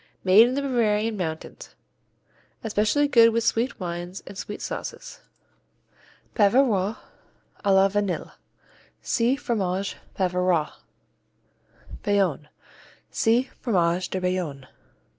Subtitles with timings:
[0.23, 1.75] Made in the Bavarian mountains.
[2.63, 5.19] Especially good with sweet wines and sweet sauces.
[6.33, 6.97] Bavarois
[7.63, 8.31] à la Vanille
[9.03, 10.71] see Fromage Bavarois.
[12.01, 12.49] Bayonne
[13.11, 14.65] see Fromage de Bayonne.